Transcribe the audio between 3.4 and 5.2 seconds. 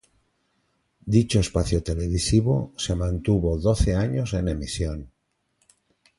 doce años en emisión.